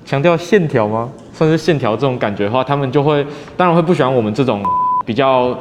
[0.06, 1.10] 强调线条吗？
[1.32, 4.62] 算是线条这种感觉的话，他们就会当然会不喜欢我们这种
[5.06, 5.58] 比较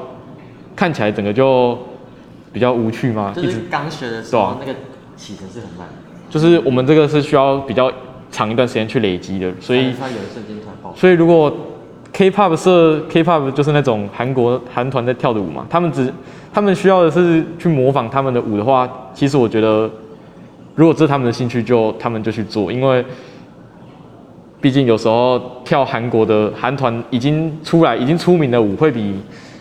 [0.76, 1.80] 看起来整个就
[2.52, 3.32] 比较无趣吗？
[3.34, 4.78] 就是刚学的时候，啊、那个
[5.16, 5.88] 起程是很慢。
[6.30, 7.89] 就是我们这个是需要比较
[8.30, 9.94] 长一段时间去累积的，所以
[10.94, 11.56] 所以如果
[12.13, 16.13] K-pop 社 K-pop 就是那种韩国韩团在跳的舞嘛，他们只
[16.54, 19.89] 他们需要的是去模仿他们的舞的话，其实我觉得
[20.76, 23.04] 如果这是他们的兴趣就，他们就去做，因为。
[24.62, 29.13] 毕竟有时候跳韩国的韩团已经出来、已经出名的舞，会比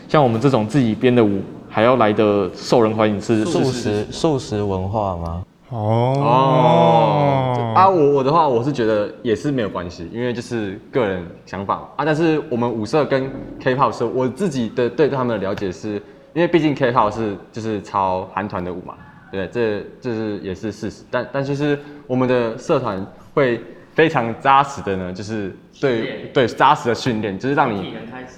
[0.06, 3.20] 像我们这种自己编的舞还要来得受人欢迎。
[3.20, 5.42] 是素食素食文化吗？
[5.72, 12.04] 哦哦啊，我我的话，我是觉得也是没有关系，因为就是个人想法啊。
[12.04, 15.94] 但是我们舞社跟 K-pop 社，我自己的对他们的了解是，
[16.34, 18.94] 因为毕竟 K-pop 是就是超韩团的舞嘛，
[19.30, 21.02] 对，这这是也是事实。
[21.10, 23.04] 但但就是我们的社团
[23.34, 23.60] 会。
[23.94, 27.94] 非常扎实的呢，就是对对扎实的训练，就是让你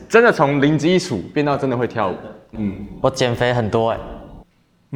[0.09, 2.15] 真的从零基础变到真的会跳舞。
[2.59, 3.99] 嗯，我减肥很多哎。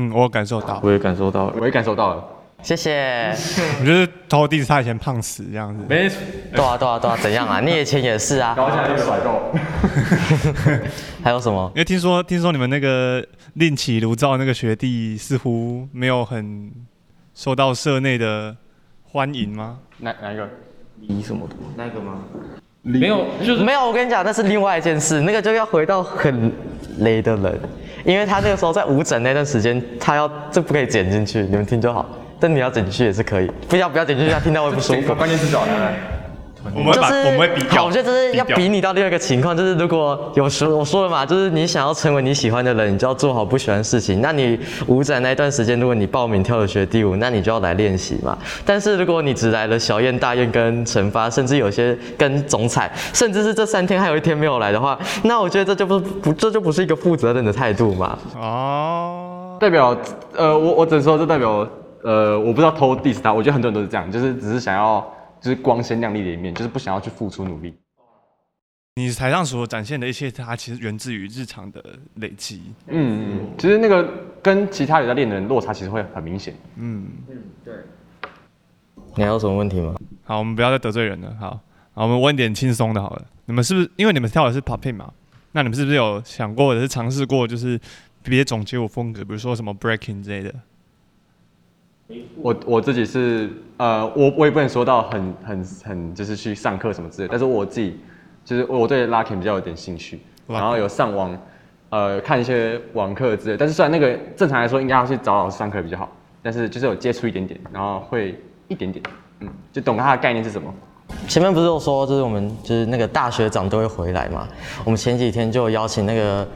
[0.01, 2.25] 嗯，我有感受到，我也感受到了，我也感受到了。
[2.63, 3.35] 谢谢。
[3.81, 5.85] 我觉得头弟他以前胖死这样子。
[5.89, 6.19] 没错。
[6.55, 7.59] 对啊对啊对啊，怎样啊？
[7.67, 8.55] 你以前也是啊。
[8.57, 9.53] 然后现在就甩肉。
[11.23, 11.69] 还有什么？
[11.75, 16.71] 因为听说听说你们那个另起炉灶那个学弟似乎没有很
[17.35, 18.57] 受到社内的
[19.03, 19.81] 欢迎吗？
[19.99, 20.49] 哪哪一个？
[21.01, 21.55] 李什么的？
[21.77, 22.23] 那个吗？
[22.83, 23.87] 没有，就是没有。
[23.87, 25.21] 我跟你讲，那是另外一件事。
[25.21, 26.53] 那个就要回到很
[27.01, 27.59] 雷的人，
[28.05, 32.07] 因为他那个时候在舞诊那段时间，他要这不可以剪进去，你们听就好。
[32.41, 35.15] 但你要剪进去也是可以，不要不要剪进去，他听到会不舒服。
[35.17, 36.18] 关键是找他。
[36.75, 44.21] 我们把、就是、我们会比较，我觉得这是要比拟到另外一个情况，就是如果有时我说了嘛，就是你想要成为你喜欢的人，你就要做好不喜欢的事情。
[44.21, 48.37] 那你舞展那一段时间，如果你报名跳了学第五，那你就要来练习嘛。
[48.65, 58.19] 但是如果你只来了小燕、大燕跟陈发，甚至有些跟总彩，甚至是这三天还有一天没有来的话，那我觉得这就不不这就不是一个负责任的态度嘛。
[58.37, 59.97] 哦，代表
[60.37, 61.67] 呃，我我只能说这代表
[62.03, 65.05] 呃，我不知道偷 diss 他，我觉得很多人都是这样，就是只是想要。
[65.41, 67.75] 就是光鲜亮丽的一面，就是不想要去付出努力。
[68.97, 71.83] 你台上所展现的一切，它其实源自于日常的
[72.17, 72.63] 累积。
[72.89, 76.55] 嗯嗯，其实那个跟其他有在练的人落差其实会很明显。
[76.77, 77.75] 嗯嗯，对。
[79.15, 79.95] 你还有什么问题吗？
[80.25, 81.37] 好，我们不要再得罪人了。
[81.39, 81.61] 好，
[81.95, 83.25] 好，我们问点轻松的，好了。
[83.47, 85.13] 你们是不是因为你们跳的是 popping 嘛？
[85.53, 87.81] 那你们是不是有想过，或者是尝试过，就是
[88.23, 90.53] 别的种街舞风格，比如说什么 breaking 之类的？
[92.41, 97.99] 我我自己是呃，我我也不能说到很很很就是去上课什么之类，但是我自己
[98.45, 101.37] 就是我对 locking 比较有点兴趣，然后有上网
[101.91, 106.11] 呃看一些网课之类，但是虽然那个正常来说应该要去找老师上课比较好，
[106.43, 109.05] 但是就是有接触一点点，然后会一点点，
[109.41, 110.73] 嗯，就懂它的概念是什么。
[111.27, 114.49] 前面不是有说就是我们就是那个大学长都会回来嘛，
[114.85, 116.47] 我们前几天就邀请那个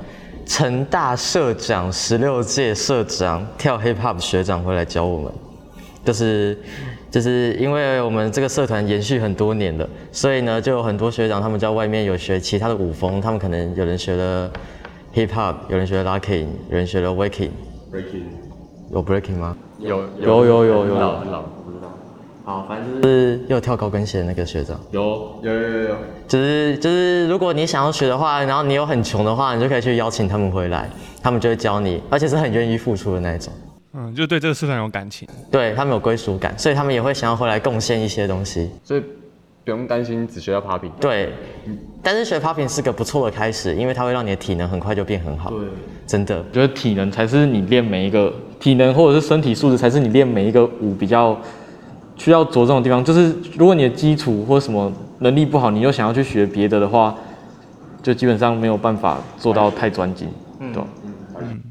[0.47, 5.33] 成大社长十六届社长跳 hip hop 学长会来教我们。
[6.05, 6.59] 就是，
[7.11, 14.51] 就是因为我们这个社团延续很多年了，所以呢，就有很多学长他们在外面有学其他的舞风，他们可能有人学了
[15.15, 17.51] hip hop，有人学了 locking，有人学了 waking。
[17.93, 18.25] breaking。
[18.91, 19.57] 有 breaking 吗？
[19.79, 21.25] 有有有有有。
[22.45, 24.79] 好，反正就是又跳高跟鞋的那个学长。
[24.91, 25.01] 有
[25.43, 25.97] 有有有有。
[26.27, 30.89] 就是就是，如果你想要学的话，然后你又很穷的话，你就可以去邀请他们回来，
[31.23, 33.53] 他们就会教你，而且是很愿意付出的那一种。
[33.95, 38.71] 嗯，就对这个社团有感情，对他们有归属感，所以他们也会想要回来贡献一些东西。
[38.83, 39.01] 所以
[39.65, 40.91] 不用担心只学到 popping。
[40.99, 41.33] 对，
[42.03, 45.51] 但是学 popping 是个不错的开始，因为它会让你的体能很快就变很好。
[45.51, 45.59] 对，
[46.07, 51.39] 真的，我觉得体能才是你练每一个体能或者是身体素质才是你练每一个舞比较
[52.23, 53.05] 需要着重的地方。
[53.05, 57.17] 就是如果你的基础或什么能力不好，你又想要去学别的的话，
[58.03, 60.29] 就基本上没有办法做到太专精。
[60.61, 60.83] 嗯，对，
[61.41, 61.63] 嗯，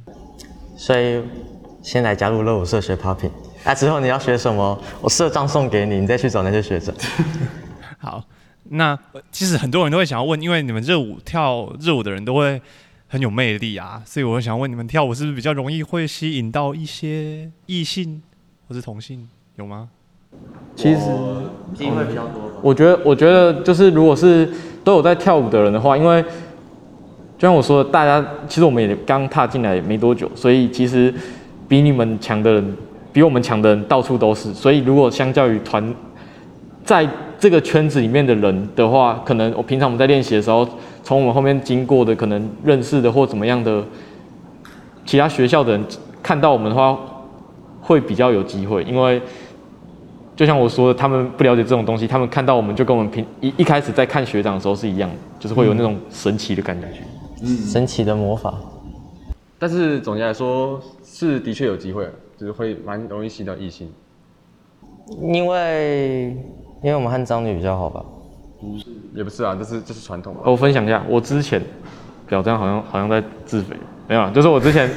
[0.76, 1.22] 所以。
[1.84, 3.32] 先来加入热舞社学 popping，
[3.64, 6.96] 啊，之后你要学什么，我社账送给你，你再去找那些学长。
[7.98, 8.24] 好，
[8.70, 8.96] 那
[9.32, 12.62] 其实很多人都会想要问，因为你们热舞跳热舞的人都会
[13.08, 18.22] 很有魅力啊，所以我想问你们跳舞是不是比较容易会吸引到一些异性
[18.68, 19.90] 或是同性，有吗？
[20.76, 21.02] 其实
[21.74, 22.41] 机会比较多。
[22.62, 24.48] 我觉得，我觉得就是如果是
[24.84, 26.22] 都有在跳舞的人的话，因为
[27.38, 31.13] 就像我说的，大家其实我们也刚踏进来没多久，所以其实
[31.67, 32.78] 比你们强的人，
[33.12, 34.54] 比我们强的人到处都是。
[34.54, 35.94] 所以如果相较于团，
[36.84, 37.08] 在
[37.39, 40.67] 这个圈子里面的人的话，可能我平常我们在练习的时候，
[41.04, 43.84] 从我们后面经过的，可能认识的或怎么样的
[45.06, 45.84] 其他学校的人
[46.22, 46.98] 看到我们的话，
[47.82, 49.22] 会比较有机会，因为。
[50.36, 56.88] 就像我说的，他们不了解这种东西，他们看到我们就跟我们平一一开始在看学长的时候是一样的，就是会有那种神奇的感觉，
[57.44, 58.54] 嗯，神奇的魔法。
[59.60, 63.91] 但是总结来说，是的确有机会，就是会蛮容易吸到异性。
[65.22, 66.30] 因为
[66.82, 68.04] 因为我们和张女比较好吧？
[68.60, 70.36] 不是，也不是啊，这是这是传统。
[70.44, 71.62] 我分享一下，我之前，
[72.28, 73.76] 表这样好像好像在自肥。
[74.12, 74.89] 没有，就是我之前，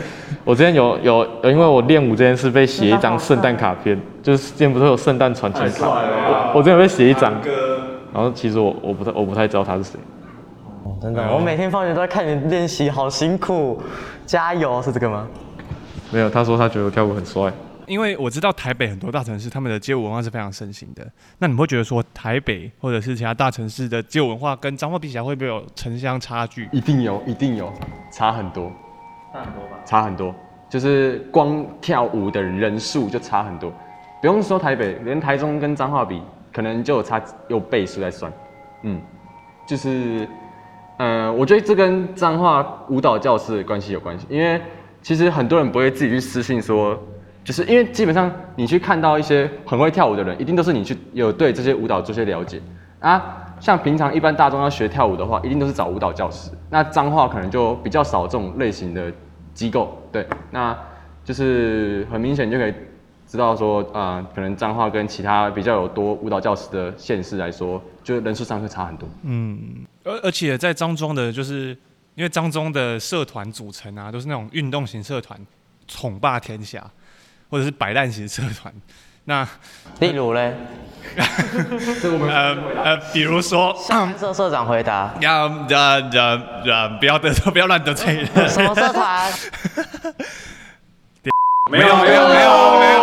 [0.44, 7.32] 我之前有有有，因为我练舞这件事被写一张圣诞卡片，就是之前不是有圣诞传情卡，我我之前被写一张，
[8.12, 10.00] 然后其实我我不太我不太知道他是谁。
[10.82, 13.80] 哦，真的，我每天放学都在看你练习，好辛苦，
[14.26, 15.28] 加油，是这个吗？
[16.10, 17.52] 没有，他说他觉得我跳舞很帅。
[17.86, 21.06] 因为我知道台北很多大城市他们的街舞文化是非常盛行的，
[21.38, 26.68] 那你们会觉得说台北或者是其他大城市的街舞文化跟彰化比起来会不会有城乡差距？
[26.72, 27.72] 一定有，一定有，
[28.10, 28.72] 差很多。
[29.34, 30.32] 差很多吧，差很多，
[30.68, 33.72] 就是光跳舞的人数就差很多，
[34.20, 38.32] 不用说台北，连台中跟彰化比，可能就有差有倍数在算，
[38.82, 39.02] 嗯，
[39.66, 40.28] 就是，
[40.98, 44.62] 呃，我觉得这跟彰化舞蹈教室的关系有关系，因为
[45.02, 46.96] 其实很多人不会自己去私信说，
[47.42, 52.62] 就是因为基本上你去看到一些很会跳舞的人，一定都是你去有对这些舞蹈做些了解
[53.00, 53.40] 啊。
[53.60, 56.50] 像平常一般大众要学跳舞的话，一定都是找舞蹈教室。
[56.68, 59.10] 那彰化可能就比较少这种类型的
[59.54, 60.76] 机构，对，那
[61.24, 62.74] 就是很明显就可以
[63.26, 69.08] 知道说，啊、呃，可能彰化跟其他比较有多舞蹈教室的县市来说，就人数上会差很多。
[69.22, 71.68] 嗯，而而且在彰中的，就是
[72.14, 75.38] 因为彰中的社团组成啊，都是那种运动型社团，
[75.88, 76.84] 宠霸天下，
[77.48, 78.72] 或者是摆烂型社团。
[79.24, 79.48] 那
[80.00, 80.54] 例如嘞？
[82.28, 83.72] 呃呃，比如说，
[84.18, 88.26] 社社长回答，要呃呃呃，不要得罪， 不要乱得罪人。
[88.48, 89.32] 什么社团？
[91.70, 92.94] 没有没有没有没有没有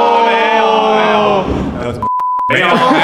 [0.93, 2.97] 没有没有没有没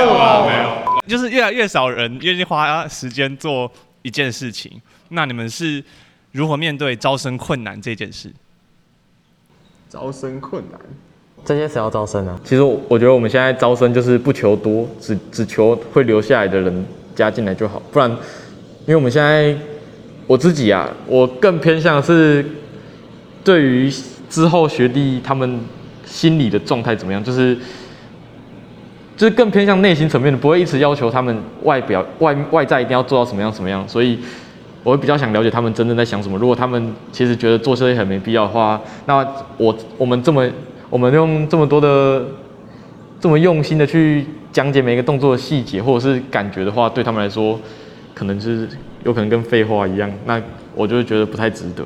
[0.00, 0.08] 有
[0.46, 0.64] 没有，
[1.06, 3.70] 就是越来越少人愿意花时间做
[4.02, 4.82] 一件事情。
[5.10, 5.84] 那你们是
[6.32, 8.34] 如何面对招生困难这件事？
[9.88, 10.80] 招生困难。
[11.46, 12.36] 这些谁要招生啊？
[12.42, 17.80] 其实我我觉得我们现在招生就是不求多，只只求会留下来的人加进来就好。
[17.92, 19.56] 不然，因为我们现在
[20.26, 22.44] 我自己啊，我更偏向是
[23.44, 23.88] 对于
[24.28, 25.60] 之后学弟他们
[26.04, 27.56] 心理的状态怎么样，就是
[29.16, 33.88] 就是更偏向内心层面的，不会一直要求他们外表外外在一定要做到什么样什么样。
[33.88, 34.18] 所以
[34.82, 36.36] 我会比较想了解他们真正在想什么。
[36.36, 39.24] 如果他们其实觉得做这些很没必要的话，那
[39.58, 40.44] 我我们这么。
[40.90, 42.24] 我们用这么多的、
[43.20, 47.58] 这么用心的去讲解每一个动作的细节或者是感觉的话，对他们来说，
[48.14, 48.68] 可能是
[49.04, 50.10] 有可能跟废话一样。
[50.24, 50.40] 那
[50.74, 51.84] 我就会觉得不太值得。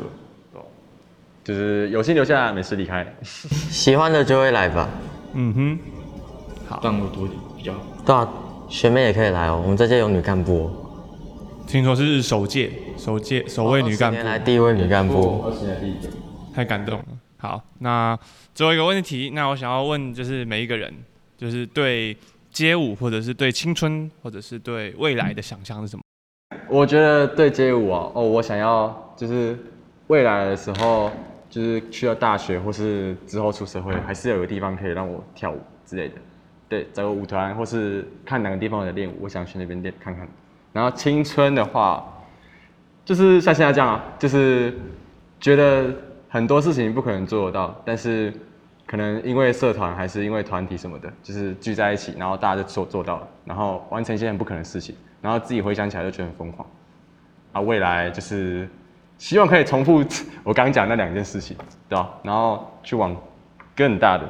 [1.43, 3.05] 就是有心留下来，没事离开。
[3.23, 4.89] 喜欢的就会来吧。
[5.33, 5.79] 嗯哼。
[6.69, 7.79] 好，让我多一点比较好。
[8.05, 8.29] 对啊，
[8.69, 9.61] 学妹也可以来哦。
[9.65, 10.71] 我们这届有女干部。
[11.67, 14.17] 听说是首届、首届首位女干部。
[14.17, 15.43] 二十年来第一位女干部。
[15.47, 16.09] 二十年第一届。
[16.55, 17.05] 太感动了。
[17.41, 18.19] 好，那
[18.55, 20.93] 最后一个问题，那我想要问，就是每一个人，
[21.39, 22.15] 就是对
[22.51, 26.03] 街舞，或者是对青春，或者是对未来的想象是什么？
[26.69, 29.59] 我觉得对街舞啊，哦，我想要就是
[30.09, 31.11] 未来的时候，
[31.49, 36.17] 就是去了大学或是之后出社会，还是有个地方可以让我跳舞之类的。
[36.69, 40.29] 对，找个舞团或是看哪个地方有练舞，我想去那边练看看。
[40.75, 42.07] 然后青春的话，
[43.03, 44.79] 就是像现在这样啊，就是
[45.41, 45.91] 觉得。
[46.33, 48.33] 很多事情不可能做得到，但是
[48.87, 56.65] 可能因为社团还是因为团体什么的，就是聚在一起，然后大家就做做到了，然后完成一些很不可能的事情，然后自己回想起来就觉得很疯狂。
[57.53, 58.69] 啊，未来就是
[59.19, 60.05] 希望可以重复
[60.45, 61.57] 我刚讲那两件事情，
[61.89, 62.09] 对吧？
[62.23, 63.17] 然后去往
[63.75, 64.25] 更大的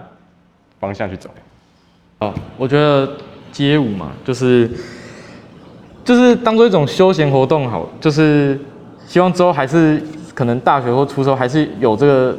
[0.79, 1.29] 方向去走。
[2.21, 3.15] 哦，我觉得
[3.53, 4.71] 街舞嘛，就是
[6.03, 8.59] 就是当做一种休闲活动好，就是
[9.07, 10.03] 希望之后还是。
[10.35, 12.37] 可能大学或出社会还是有这个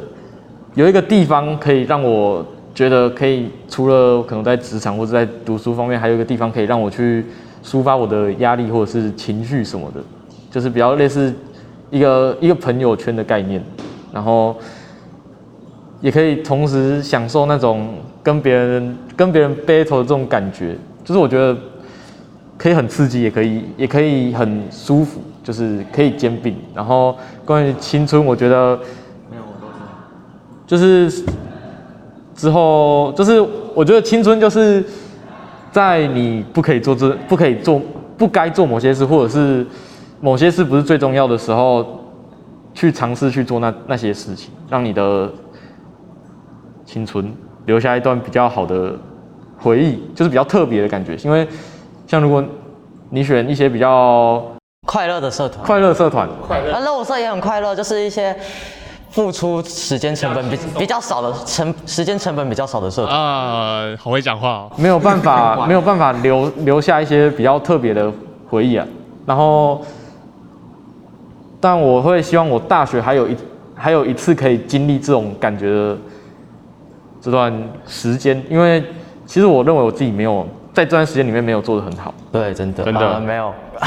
[0.74, 7.24] 有一个地方可以让我觉得可以除了可能在职场或者在读书方面，还有一个地方可以让我去
[7.62, 10.00] 抒发我的压力或者是情绪什么的，
[10.50, 11.32] 就是比较类似
[11.90, 13.62] 一个一个朋友圈的概念，
[14.12, 14.56] 然后
[16.00, 20.74] 也可以同时享受那种跟别人跟别人 battle 的这种感觉，
[21.04, 21.56] 就是我觉得
[22.56, 26.56] 可以很刺激，也可以也可以很舒服，就是可以兼并。
[26.74, 28.76] 然后关于青春，我觉得
[29.30, 29.68] 没有，我都
[30.66, 31.24] 就是
[32.34, 33.40] 之后就是
[33.74, 34.84] 我觉得青春就是。
[35.72, 37.80] 在你不可以做这、不可以做、
[38.18, 39.66] 不该做某些事，或者是
[40.20, 41.98] 某些事不是最重要的时候，
[42.74, 45.32] 去尝试去做那那些事情，让你的
[46.84, 47.32] 青春
[47.64, 48.94] 留下一段比较好的
[49.56, 51.16] 回忆，就是比较特别的感觉。
[51.24, 51.48] 因为
[52.12, 52.44] 像如果
[53.08, 54.44] 你选一些比较
[54.86, 58.36] 快乐的社团，快乐社团，快乐，那我社也很快乐，就是一些。
[59.10, 63.14] 付出时间成本比比较少的成时间成本比较少的社团。
[63.14, 68.10] 啊，好会讲话哦，没有办法 没有办法留留下一些比较特别的
[68.48, 68.86] 回忆啊。
[69.26, 69.82] 然后，
[71.60, 73.36] 但我会希望我大学还有一
[73.74, 75.98] 还有一次可以经历这种感觉的
[77.20, 77.52] 这段
[77.86, 78.82] 时间，因为
[79.26, 82.12] 其实我认为我自己没有在这段时间里面没有做的很好。
[82.30, 83.52] 对，真的真的、呃、没有。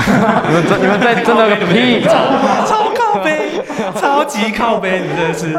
[0.47, 2.03] 你们真你们在真的个屁！
[2.03, 2.11] 超
[2.65, 3.61] 超靠背，
[3.99, 5.57] 超级靠背，你真的是。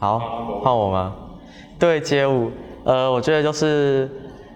[0.00, 0.18] 好，
[0.62, 1.12] 换我吗？
[1.78, 2.50] 对街舞，
[2.84, 4.10] 呃，我觉得就是。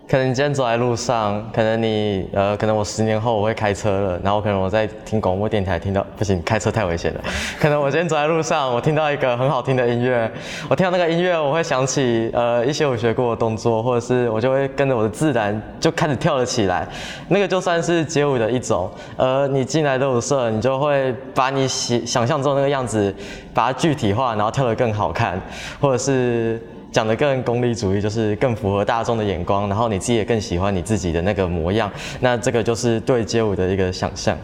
[0.08, 7.20] 可能你今天走在路上，可能你呃，可能我十年后我会开车了，然后可能我在听广播电台听到，不行，开车太危险了。
[7.58, 10.30] 可能我今天走在路上，我听到一个很好听的音乐，
[10.68, 16.86] 我听到那个音乐，我会想起呃一些我学过的动作，或者是我就会跟着我的自然就开始跳了起来。
[17.28, 18.90] 那个就算是街舞的一种。
[19.16, 23.14] 呃，你进来的舞社，你就会把你想想象中那个样子，
[23.54, 25.40] 把它具体化，然后跳得更好看，
[25.80, 26.60] 或者是。
[26.92, 31.90] 讲得更功利主义，就是更符合大众的眼光，然后你自己也更喜欢你自己的那个模样。
[32.20, 34.36] 那这个就是对街舞的一个想象。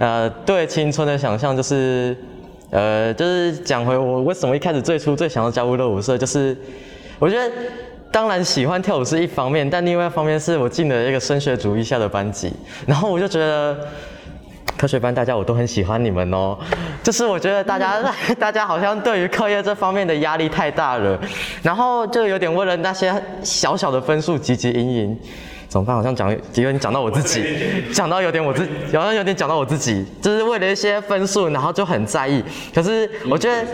[0.00, 2.16] 呃，对青春的想象就是，
[2.70, 6.56] 呃，就是讲回我为什么一开始最初最想要加入热舞社，就是
[7.18, 7.52] 我觉得
[8.10, 12.50] 当然喜欢跳舞是一方面，但另外一方面是我进了一个升学主义下的班级，
[12.86, 13.76] 然后我就觉得。
[14.82, 16.58] 科学班大家我都很喜欢你们哦，
[17.04, 18.02] 就是我觉得大家
[18.36, 21.16] 大家好像对于课业这方面的压力太大了，
[21.62, 23.14] 然后就有点为了那些
[23.44, 25.18] 小小的分数汲汲营营，
[25.68, 25.94] 怎么办？
[25.94, 27.44] 好像讲有点讲到我自己，
[27.94, 32.42] 讲到有点我自好像有点讲到我自己，就是为了一些分数，然后就很在意。
[32.74, 33.64] 可是我觉得。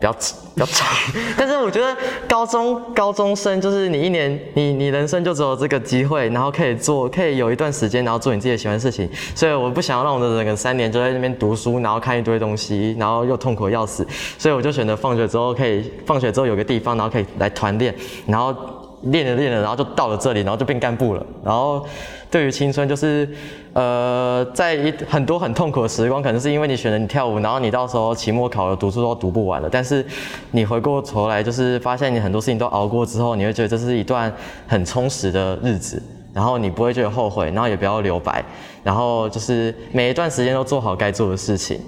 [0.00, 0.12] 比较
[0.54, 0.88] 比较长，
[1.36, 1.94] 但是我觉得
[2.26, 9.08] 高中高中生就是你一年，你你人生就只有这个机会，然后可以做，可以有一段时间，然后做你自己喜欢的事情。
[9.34, 14.06] 所以我不想要让我的整个三年就在那边读书，然后看一堆东西，然后又痛苦要死。
[14.38, 17.94] 所以我就选择放学之后可以，放学之后有个地方，然后可以来团练，
[18.26, 18.54] 然后
[19.02, 21.26] 练着练着，然后就到了这里，然后就变干部了。
[21.44, 21.84] 然后
[22.30, 23.28] 对于青春就是。
[23.72, 29.68] 呃，在一很多很痛苦的时光，可能是因为你选择你跳舞，然后你到时候期末考了，读书都读不完了。
[29.70, 30.04] 但是
[30.50, 34.30] 你回过头来，就是发现你很多事情都熬过之后，你会觉得这是一段
[34.66, 36.02] 很充实的日子，
[36.34, 38.44] 然后你不会觉得后悔，然后也不要留白，
[38.82, 41.80] 然后就是每一段时间都做好该做的事情。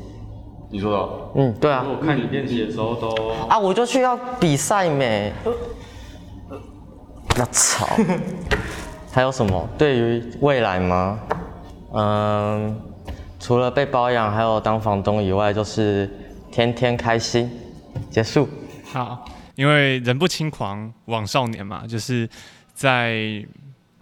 [0.71, 1.43] 你说的？
[1.43, 1.85] 嗯，对啊。
[1.91, 3.09] 我看你练习的时候都
[3.49, 5.33] 啊，我就去要比赛没？
[7.37, 7.89] 那吵。
[9.11, 9.69] 还有什么？
[9.77, 11.21] 对于未来吗？
[11.93, 12.81] 嗯，
[13.39, 16.11] 除了被包养，还有当房东以外，就是
[16.51, 17.51] 天天开心。
[18.11, 18.49] 结束。
[18.85, 19.25] 好，
[19.55, 22.29] 因为人不轻狂枉少年嘛，就是
[22.75, 23.45] 在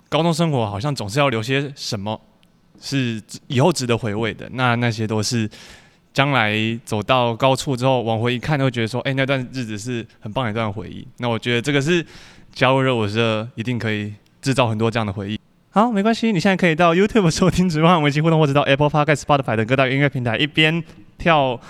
[0.09, 2.21] 高中生活好像总是要留些什么，
[2.81, 4.49] 是以后值得回味的。
[4.53, 5.51] 那那些都是
[6.13, 11.07] 将来走到高处之后往回一看，都会觉得说，哎、那段日子是很棒的一段回忆。
[11.19, 12.05] 那我觉得这个是
[12.53, 15.39] 加入热舞社一定可以制造很多这样的回忆。
[15.71, 16.33] 好，没关系。
[16.33, 20.83] 你现在可以到 YouTube 收听直播和微信互动，或者到 Apple Podcast、Spotify 等各大音乐平台，一边
[21.17, 21.61] 跳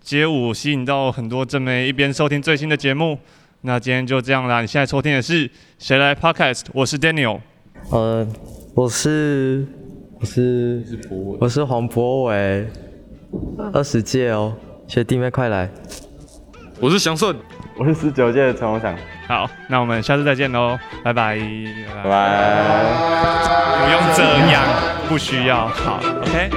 [0.00, 3.18] 街舞，吸引到很多正妹，一边收听最新的节目。
[3.62, 4.60] 那今天就这样啦。
[4.60, 6.66] 你现在收听的是谁来 Podcast？
[6.72, 7.40] 我是 Daniel。
[7.90, 8.26] 呃，
[8.74, 9.66] 我是
[10.20, 10.84] 我是
[11.40, 12.68] 我是黄博伟，
[13.72, 14.56] 二十届哦，
[14.86, 15.68] 学弟妹快来。
[16.78, 17.36] 我是祥顺，
[17.76, 18.96] 我是十九届的陈宏祥。
[19.30, 21.38] 好，那我们下次再见喽，拜拜，
[22.02, 23.80] 拜拜。
[23.84, 24.60] 不用这样，
[25.08, 26.50] 不需要，好，OK。